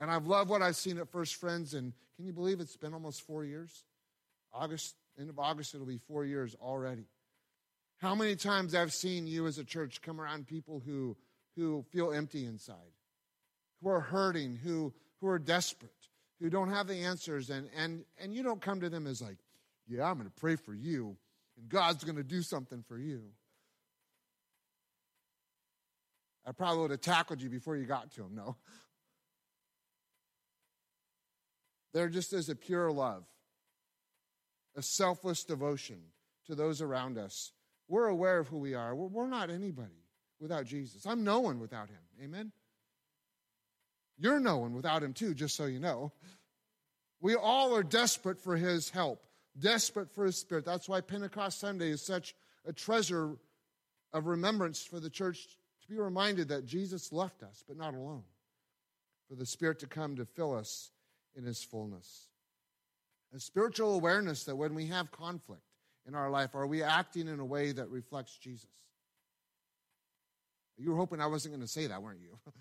[0.00, 2.94] And I've loved what I've seen at First Friends, and can you believe it's been
[2.94, 3.84] almost four years?
[4.52, 7.06] August, end of August, it'll be four years already.
[7.98, 11.16] How many times I've seen you as a church come around people who,
[11.56, 12.76] who feel empty inside,
[13.82, 15.90] who are hurting, who, who are desperate,
[16.40, 19.38] who don't have the answers, and, and, and you don't come to them as like,
[19.86, 21.16] yeah, I'm going to pray for you,
[21.56, 23.22] and God's going to do something for you.
[26.46, 28.34] I probably would have tackled you before you got to him.
[28.34, 28.56] No.
[31.94, 33.24] They're just is a pure love,
[34.76, 36.00] a selfless devotion
[36.46, 37.52] to those around us.
[37.88, 38.94] We're aware of who we are.
[38.94, 40.04] We're not anybody
[40.40, 41.06] without Jesus.
[41.06, 42.00] I'm no one without him.
[42.22, 42.52] Amen?
[44.18, 46.12] You're no one without him, too, just so you know.
[47.20, 49.24] We all are desperate for his help,
[49.58, 50.64] desperate for his spirit.
[50.64, 52.34] That's why Pentecost Sunday is such
[52.66, 53.36] a treasure
[54.12, 55.46] of remembrance for the church
[55.84, 58.24] to be reminded that Jesus left us, but not alone,
[59.28, 60.90] for the Spirit to come to fill us
[61.36, 62.28] in His fullness.
[63.34, 65.62] A spiritual awareness that when we have conflict
[66.06, 68.70] in our life, are we acting in a way that reflects Jesus?
[70.76, 72.38] You were hoping I wasn't going to say that, weren't you?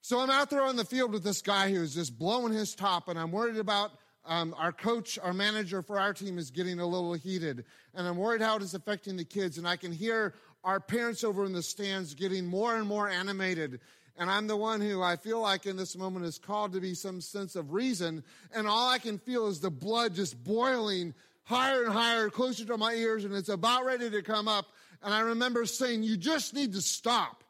[0.00, 3.08] so I'm out there on the field with this guy who's just blowing his top,
[3.08, 3.92] and I'm worried about
[4.24, 8.16] um, our coach, our manager for our team is getting a little heated, and I'm
[8.16, 9.56] worried how it is affecting the kids.
[9.56, 10.34] And I can hear
[10.68, 13.80] our parents over in the stands getting more and more animated.
[14.18, 16.92] And I'm the one who I feel like in this moment is called to be
[16.92, 18.22] some sense of reason.
[18.52, 22.76] And all I can feel is the blood just boiling higher and higher, closer to
[22.76, 24.66] my ears, and it's about ready to come up.
[25.02, 27.44] And I remember saying, You just need to stop.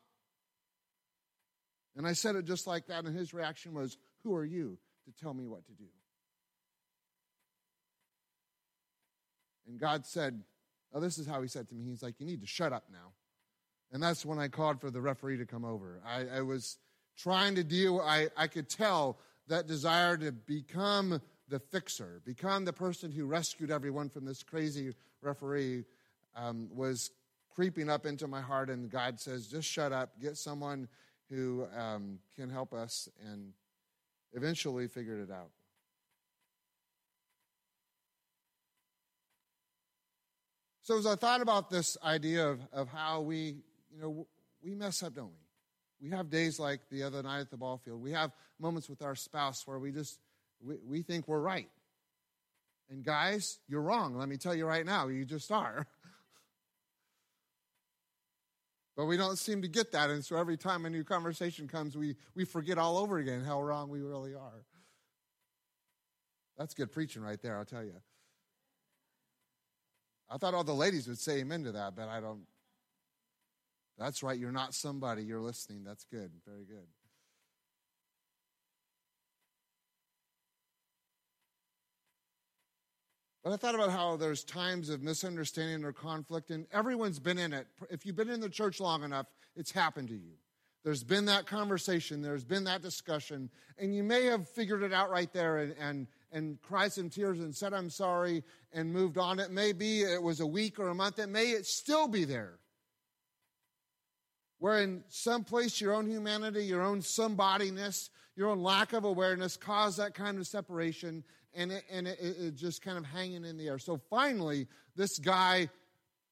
[1.96, 5.24] And I said it just like that, and his reaction was, Who are you to
[5.24, 5.88] tell me what to do?
[9.66, 10.40] And God said,
[10.92, 11.84] Oh, this is how he said to me.
[11.84, 13.12] He's like, You need to shut up now.
[13.92, 16.00] And that's when I called for the referee to come over.
[16.06, 16.78] I, I was
[17.16, 22.72] trying to deal, I, I could tell that desire to become the fixer, become the
[22.72, 25.84] person who rescued everyone from this crazy referee
[26.36, 27.10] um, was
[27.54, 28.68] creeping up into my heart.
[28.68, 30.86] And God says, just shut up, get someone
[31.30, 33.52] who um, can help us, and
[34.32, 35.50] eventually figured it out.
[40.88, 43.58] So as I thought about this idea of, of how we,
[43.94, 44.26] you know,
[44.64, 45.32] we mess up, don't
[46.00, 46.08] we?
[46.08, 48.00] We have days like the other night at the ball field.
[48.00, 50.18] We have moments with our spouse where we just,
[50.62, 51.68] we, we think we're right.
[52.88, 54.16] And guys, you're wrong.
[54.16, 55.86] Let me tell you right now, you just are.
[58.96, 60.08] but we don't seem to get that.
[60.08, 63.60] And so every time a new conversation comes, we, we forget all over again how
[63.60, 64.64] wrong we really are.
[66.56, 67.92] That's good preaching right there, I'll tell you.
[70.30, 72.42] I thought all the ladies would say amen to that, but I don't.
[73.98, 75.82] That's right, you're not somebody, you're listening.
[75.84, 76.86] That's good, very good.
[83.42, 87.52] But I thought about how there's times of misunderstanding or conflict, and everyone's been in
[87.52, 87.66] it.
[87.88, 90.34] If you've been in the church long enough, it's happened to you.
[90.84, 95.10] There's been that conversation, there's been that discussion, and you may have figured it out
[95.10, 99.38] right there and, and, and cried some tears and said, I'm sorry, and moved on.
[99.38, 102.24] It may be it was a week or a month, it may it still be
[102.24, 102.58] there.
[104.58, 109.56] Where in some place your own humanity, your own somebodiness, your own lack of awareness
[109.56, 113.56] caused that kind of separation, and it, and it, it just kind of hanging in
[113.56, 113.78] the air.
[113.78, 115.68] So finally, this guy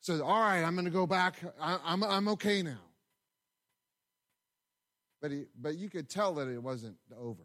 [0.01, 1.37] says, All right, I'm going to go back.
[1.61, 2.81] I, I'm, I'm okay now.
[5.21, 7.43] But, he, but you could tell that it wasn't over.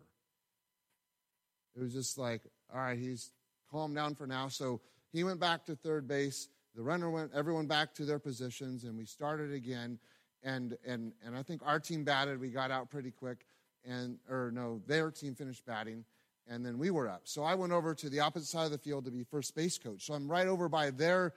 [1.76, 2.42] It was just like,
[2.74, 3.32] all right, he's
[3.70, 4.48] calmed down for now.
[4.50, 4.82] So
[5.12, 6.50] he went back to third base.
[6.76, 10.00] The runner went, everyone back to their positions, and we started again.
[10.44, 12.40] And, and, and I think our team batted.
[12.40, 13.46] We got out pretty quick.
[13.86, 16.06] And, or no, their team finished batting.
[16.48, 17.22] and then we were up.
[17.24, 19.78] So I went over to the opposite side of the field to be first base
[19.78, 20.06] coach.
[20.06, 21.34] So I'm right over by their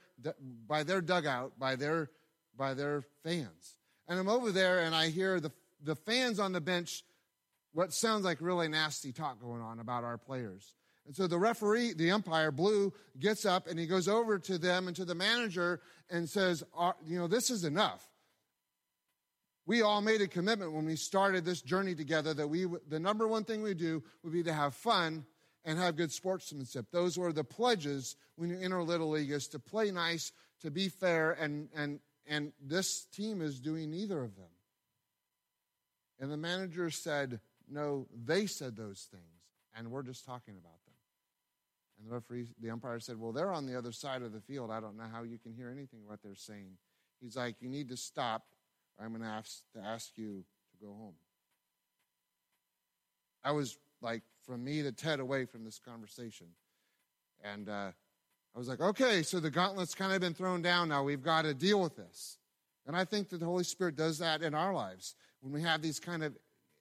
[0.66, 2.10] by their dugout, by their
[2.56, 3.76] by their fans.
[4.08, 7.04] And I'm over there and I hear the the fans on the bench
[7.74, 10.72] what sounds like really nasty talk going on about our players.
[11.06, 14.86] And so the referee, the umpire, Blue, gets up and he goes over to them
[14.86, 18.08] and to the manager and says, uh, you know, this is enough.
[19.66, 23.26] We all made a commitment when we started this journey together that we, the number
[23.26, 25.26] one thing we do would be to have fun
[25.64, 26.86] and have good sportsmanship.
[26.90, 30.88] Those were the pledges when you enter Little League is to play nice, to be
[30.88, 34.50] fair, and, and, and this team is doing neither of them.
[36.20, 39.22] And the manager said, no, they said those things,
[39.76, 40.94] and we're just talking about them.
[41.98, 44.70] And the referee, the umpire said, well, they're on the other side of the field.
[44.70, 46.76] I don't know how you can hear anything what they're saying.
[47.20, 48.44] He's like, you need to stop
[49.00, 51.14] I'm going to ask to ask you to go home.
[53.42, 56.48] I was like from me to Ted away from this conversation.
[57.42, 57.90] And uh,
[58.54, 61.02] I was like, okay, so the gauntlet's kind of been thrown down now.
[61.02, 62.38] We've got to deal with this.
[62.86, 65.14] And I think that the Holy Spirit does that in our lives.
[65.40, 66.34] When we have these kind of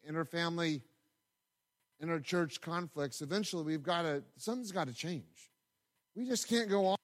[0.09, 0.81] interfamily,
[2.03, 5.51] interchurch conflicts, eventually we've got to, something's got to change.
[6.15, 6.97] We just can't go on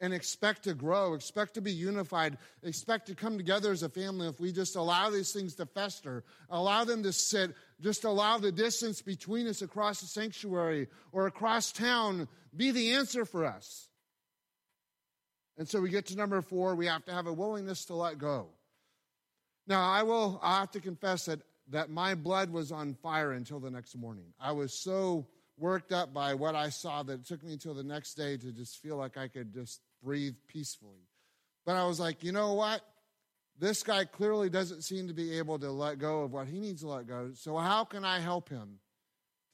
[0.00, 4.28] and expect to grow, expect to be unified, expect to come together as a family
[4.28, 8.50] if we just allow these things to fester, allow them to sit, just allow the
[8.50, 13.88] distance between us across the sanctuary or across town be the answer for us.
[15.58, 18.16] And so we get to number four, we have to have a willingness to let
[18.16, 18.48] go.
[19.66, 23.60] Now, I will I have to confess that, that my blood was on fire until
[23.60, 24.26] the next morning.
[24.40, 27.84] I was so worked up by what I saw that it took me until the
[27.84, 31.06] next day to just feel like I could just breathe peacefully.
[31.64, 32.80] But I was like, you know what?
[33.58, 36.80] This guy clearly doesn't seem to be able to let go of what he needs
[36.80, 37.30] to let go.
[37.34, 38.78] So, how can I help him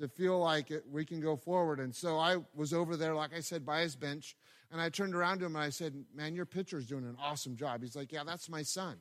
[0.01, 1.81] to feel like it, we can go forward?
[1.81, 4.37] And so I was over there, like I said, by his bench,
[4.71, 7.57] and I turned around to him and I said, Man, your pitcher's doing an awesome
[7.57, 7.83] job.
[7.83, 8.97] He's like, Yeah, that's my son.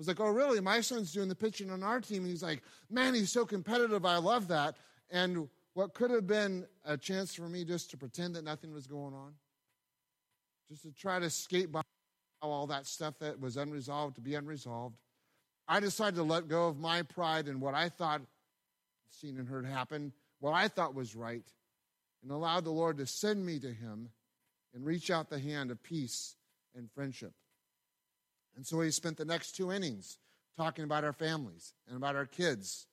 [0.00, 0.60] I was like, Oh, really?
[0.60, 2.22] My son's doing the pitching on our team.
[2.22, 4.06] And he's like, Man, he's so competitive.
[4.06, 4.76] I love that.
[5.10, 8.86] And what could have been a chance for me just to pretend that nothing was
[8.86, 9.34] going on
[10.70, 11.82] just to try to escape by
[12.40, 14.96] all that stuff that was unresolved to be unresolved.
[15.68, 18.22] I decided to let go of my pride and what I thought
[19.10, 21.44] seen and heard happen, what I thought was right,
[22.22, 24.08] and allow the Lord to send me to him
[24.72, 26.36] and reach out the hand of peace
[26.76, 27.32] and friendship.
[28.56, 30.18] And so he spent the next two innings
[30.56, 32.86] talking about our families and about our kids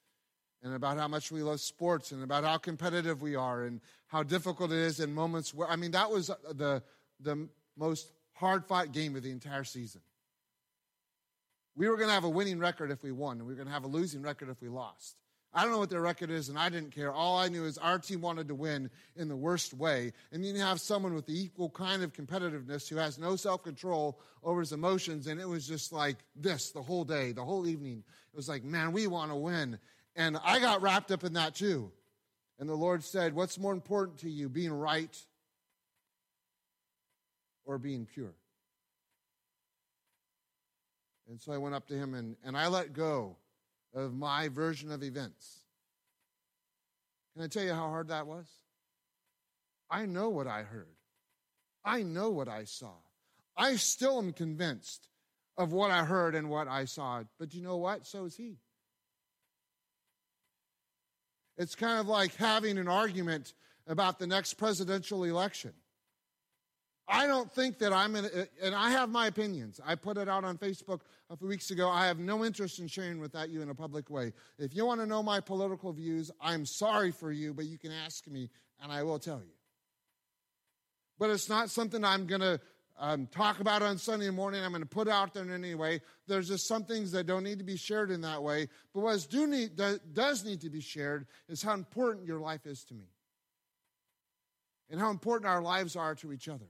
[0.64, 4.24] and about how much we love sports and about how competitive we are and how
[4.24, 6.82] difficult it is in moments where, I mean, that was the,
[7.20, 10.02] the most hard fought game of the entire season.
[11.76, 13.68] We were going to have a winning record if we won, and we were going
[13.68, 15.16] to have a losing record if we lost.
[15.54, 17.12] I don't know what their record is, and I didn't care.
[17.12, 20.12] All I knew is our team wanted to win in the worst way.
[20.32, 23.64] And then you have someone with the equal kind of competitiveness who has no self
[23.64, 25.28] control over his emotions.
[25.28, 28.04] And it was just like this the whole day, the whole evening.
[28.34, 29.80] It was like, man, we want to win.
[30.16, 31.92] And I got wrapped up in that too.
[32.60, 35.16] And the Lord said, What's more important to you, being right
[37.66, 38.34] or being pure.
[41.30, 43.36] And so I went up to him and, and I let go
[43.98, 45.62] of my version of events.
[47.34, 48.46] Can I tell you how hard that was?
[49.90, 50.96] I know what I heard.
[51.84, 52.94] I know what I saw.
[53.58, 55.08] I still am convinced
[55.58, 57.24] of what I heard and what I saw.
[57.40, 58.06] But you know what?
[58.06, 58.58] So is he.
[61.58, 63.54] It's kind of like having an argument
[63.88, 65.74] about the next presidential election.
[67.10, 68.30] I don't think that I'm in,
[68.62, 69.80] and I have my opinions.
[69.86, 71.90] I put it out on Facebook a few weeks ago.
[71.90, 74.34] I have no interest in sharing with that you in a public way.
[74.60, 77.92] If you want to know my political views, I'm sorry for you, but you can
[77.92, 78.50] ask me
[78.82, 79.54] and I will tell you.
[81.18, 82.60] But it's not something I'm going to
[83.00, 84.64] um, talk about on Sunday morning.
[84.64, 86.02] I'm going to put out there in any way.
[86.28, 88.68] There's just some things that don't need to be shared in that way.
[88.94, 89.80] But what do need,
[90.14, 93.08] does need to be shared is how important your life is to me
[94.90, 96.68] and how important our lives are to each other.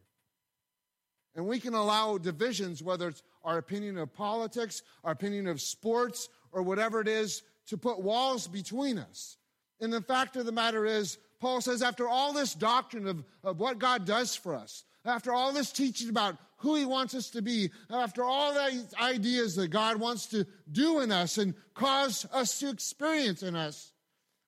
[1.37, 6.29] And we can allow divisions, whether it's our opinion of politics, our opinion of sports,
[6.51, 9.37] or whatever it is, to put walls between us.
[9.79, 13.59] And the fact of the matter is, Paul says, after all this doctrine of, of
[13.59, 17.43] what God does for us, after all this teaching about who he wants us to
[17.43, 22.57] be, after all these ideas that God wants to do in us and cause us
[22.59, 23.91] to experience in us,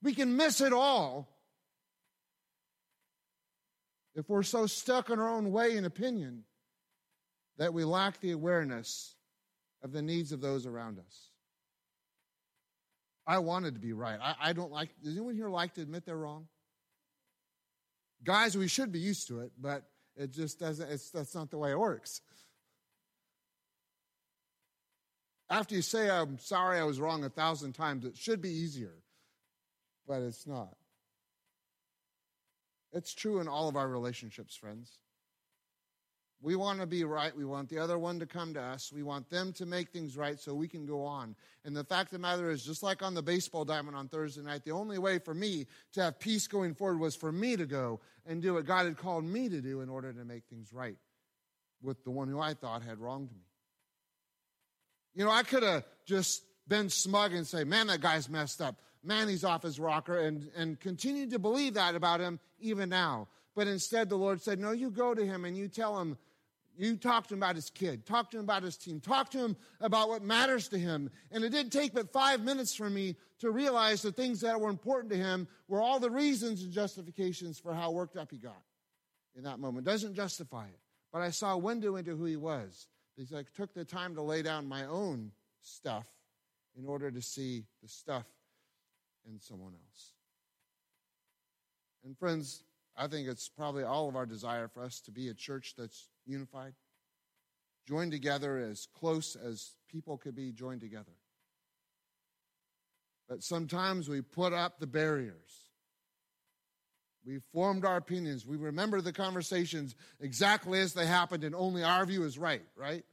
[0.02, 1.30] we can miss it all
[4.16, 6.46] if we're so stuck in our own way and opinion
[7.60, 9.16] that we lack the awareness
[9.84, 11.30] of the needs of those around us.
[13.28, 14.18] I wanted to be right.
[14.20, 16.47] I, I don't like, does anyone here like to admit they're wrong?
[18.24, 19.84] Guys, we should be used to it, but
[20.16, 22.22] it just doesn't, it's, that's not the way it works.
[25.49, 28.95] After you say, I'm sorry I was wrong a thousand times, it should be easier,
[30.07, 30.76] but it's not.
[32.93, 34.91] It's true in all of our relationships, friends.
[36.42, 37.36] We want to be right.
[37.36, 38.94] We want the other one to come to us.
[38.94, 41.36] We want them to make things right so we can go on.
[41.66, 44.42] And the fact of the matter is, just like on the baseball diamond on Thursday
[44.42, 47.66] night, the only way for me to have peace going forward was for me to
[47.66, 50.72] go and do what God had called me to do in order to make things
[50.72, 50.96] right
[51.82, 53.42] with the one who I thought had wronged me.
[55.14, 58.76] You know, I could have just been smug and say, man, that guy's messed up.
[59.04, 63.28] Man, he's off his rocker, and, and continue to believe that about him even now.
[63.56, 66.18] But instead, the Lord said, No, you go to him and you tell him,
[66.80, 69.38] you talk to him about his kid, talk to him about his team, talk to
[69.38, 71.09] him about what matters to him.
[71.32, 74.69] And it didn't take but five minutes for me to realize the things that were
[74.69, 78.61] important to him were all the reasons and justifications for how worked up he got
[79.36, 79.86] in that moment.
[79.86, 80.80] Doesn't justify it.
[81.11, 84.21] But I saw a window into who he was because I took the time to
[84.21, 86.05] lay down my own stuff
[86.77, 88.25] in order to see the stuff
[89.27, 90.11] in someone else.
[92.05, 92.63] And friends,
[92.95, 96.07] I think it's probably all of our desire for us to be a church that's
[96.30, 96.73] unified,
[97.88, 101.11] joined together as close as people could be joined together.
[103.27, 105.69] But sometimes we put up the barriers.
[107.25, 108.45] We formed our opinions.
[108.45, 113.03] We remember the conversations exactly as they happened, and only our view is right, right?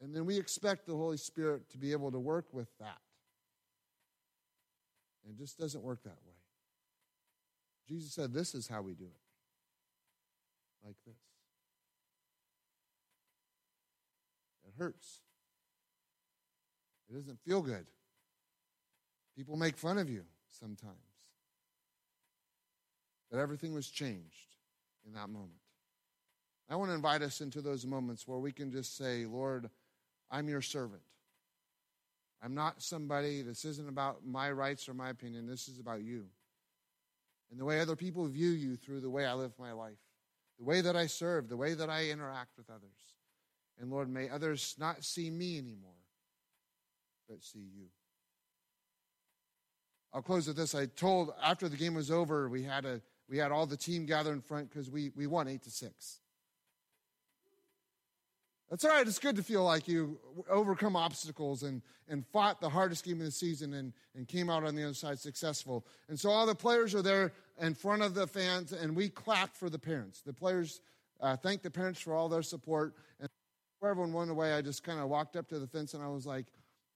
[0.00, 2.98] And then we expect the Holy Spirit to be able to work with that.
[5.24, 6.34] And it just doesn't work that way.
[7.88, 9.21] Jesus said, This is how we do it.
[10.84, 11.16] Like this.
[14.66, 15.20] It hurts.
[17.08, 17.86] It doesn't feel good.
[19.36, 20.96] People make fun of you sometimes.
[23.30, 24.56] But everything was changed
[25.06, 25.52] in that moment.
[26.68, 29.68] I want to invite us into those moments where we can just say, Lord,
[30.30, 31.02] I'm your servant.
[32.42, 36.24] I'm not somebody, this isn't about my rights or my opinion, this is about you.
[37.50, 39.98] And the way other people view you through the way I live my life,
[40.62, 43.14] the way that I serve, the way that I interact with others.
[43.80, 45.90] And Lord, may others not see me anymore,
[47.28, 47.86] but see you.
[50.14, 50.72] I'll close with this.
[50.76, 54.06] I told after the game was over, we had a we had all the team
[54.06, 56.20] gather in front because we, we won eight to six.
[58.72, 59.06] That's all right.
[59.06, 60.18] It's good to feel like you
[60.48, 64.64] overcome obstacles and, and fought the hardest game of the season and, and came out
[64.64, 65.86] on the other side successful.
[66.08, 69.58] And so all the players are there in front of the fans, and we clapped
[69.58, 70.22] for the parents.
[70.22, 70.80] The players
[71.20, 72.94] uh, thanked the parents for all their support.
[73.20, 73.28] And
[73.74, 76.08] before everyone went away, I just kind of walked up to the fence and I
[76.08, 76.46] was like,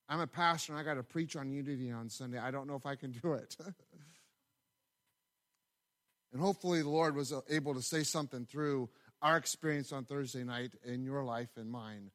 [0.09, 2.39] I'm a pastor and I got to preach on unity on Sunday.
[2.39, 3.55] I don't know if I can do it.
[6.33, 8.89] and hopefully the Lord was able to say something through
[9.23, 12.11] our experience on Thursday night in your life and mine.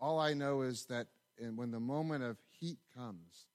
[0.00, 1.08] All I know is that
[1.54, 3.46] when the moment of heat comes,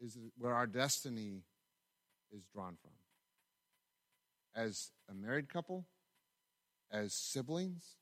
[0.00, 1.42] is where our destiny
[2.30, 2.92] is drawn from.
[4.54, 5.86] As a married couple,
[6.90, 7.96] as siblings,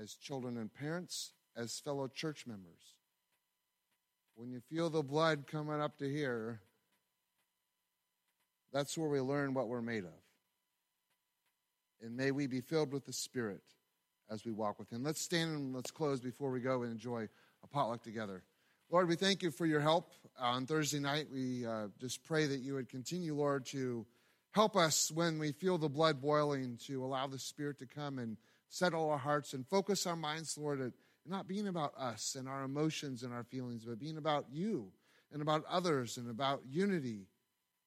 [0.00, 2.94] as children and parents, as fellow church members.
[4.36, 6.60] When you feel the blood coming up to here,
[8.72, 10.29] that's where we learn what we're made of
[12.02, 13.62] and may we be filled with the Spirit
[14.30, 15.02] as we walk with Him.
[15.02, 17.28] Let's stand and let's close before we go and enjoy
[17.62, 18.42] a potluck together.
[18.90, 21.26] Lord, we thank you for your help on Thursday night.
[21.32, 24.04] We uh, just pray that you would continue, Lord, to
[24.52, 28.36] help us when we feel the blood boiling, to allow the Spirit to come and
[28.68, 30.92] settle our hearts and focus our minds, Lord, at
[31.26, 34.90] not being about us and our emotions and our feelings, but being about you
[35.32, 37.26] and about others and about unity.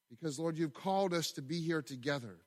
[0.09, 2.37] Because, Lord, you've called us to be here together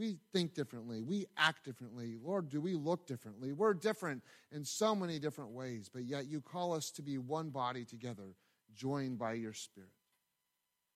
[0.00, 1.02] we think differently.
[1.02, 2.16] We act differently.
[2.24, 3.52] Lord, do we look differently?
[3.52, 7.50] We're different in so many different ways, but yet you call us to be one
[7.50, 8.34] body together,
[8.74, 9.90] joined by your Spirit.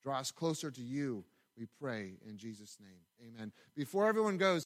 [0.02, 1.22] Draw us closer to you,
[1.56, 3.28] we pray in Jesus' name.
[3.28, 3.52] Amen.
[3.76, 4.62] Before everyone goes,